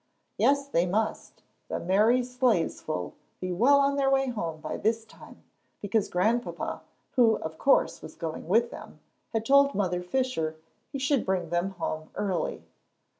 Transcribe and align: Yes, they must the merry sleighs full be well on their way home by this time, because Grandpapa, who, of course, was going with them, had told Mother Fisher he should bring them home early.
Yes, 0.35 0.67
they 0.67 0.87
must 0.87 1.43
the 1.67 1.79
merry 1.79 2.23
sleighs 2.23 2.81
full 2.81 3.13
be 3.39 3.51
well 3.51 3.79
on 3.81 3.97
their 3.97 4.09
way 4.09 4.29
home 4.29 4.59
by 4.59 4.75
this 4.75 5.05
time, 5.05 5.43
because 5.79 6.09
Grandpapa, 6.09 6.81
who, 7.11 7.35
of 7.43 7.59
course, 7.59 8.01
was 8.01 8.15
going 8.15 8.47
with 8.47 8.71
them, 8.71 8.99
had 9.31 9.45
told 9.45 9.75
Mother 9.75 10.01
Fisher 10.01 10.55
he 10.91 10.97
should 10.97 11.23
bring 11.23 11.51
them 11.51 11.75
home 11.77 12.09
early. 12.15 12.63